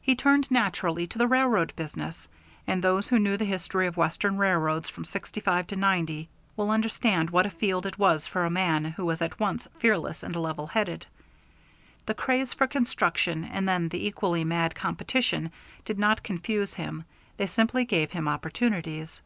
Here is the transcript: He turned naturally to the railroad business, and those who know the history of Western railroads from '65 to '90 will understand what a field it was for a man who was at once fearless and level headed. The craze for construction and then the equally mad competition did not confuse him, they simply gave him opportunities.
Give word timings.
He 0.00 0.16
turned 0.16 0.50
naturally 0.50 1.06
to 1.08 1.18
the 1.18 1.26
railroad 1.26 1.74
business, 1.76 2.26
and 2.66 2.82
those 2.82 3.08
who 3.08 3.18
know 3.18 3.36
the 3.36 3.44
history 3.44 3.86
of 3.86 3.98
Western 3.98 4.38
railroads 4.38 4.88
from 4.88 5.04
'65 5.04 5.66
to 5.66 5.76
'90 5.76 6.30
will 6.56 6.70
understand 6.70 7.28
what 7.28 7.44
a 7.44 7.50
field 7.50 7.84
it 7.84 7.98
was 7.98 8.26
for 8.26 8.46
a 8.46 8.50
man 8.50 8.86
who 8.86 9.04
was 9.04 9.20
at 9.20 9.38
once 9.38 9.68
fearless 9.78 10.22
and 10.22 10.34
level 10.34 10.68
headed. 10.68 11.04
The 12.06 12.14
craze 12.14 12.54
for 12.54 12.66
construction 12.66 13.44
and 13.44 13.68
then 13.68 13.90
the 13.90 14.06
equally 14.06 14.42
mad 14.42 14.74
competition 14.74 15.52
did 15.84 15.98
not 15.98 16.22
confuse 16.22 16.72
him, 16.72 17.04
they 17.36 17.46
simply 17.46 17.84
gave 17.84 18.12
him 18.12 18.26
opportunities. 18.26 19.20